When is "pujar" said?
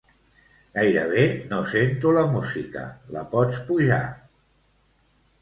3.69-4.01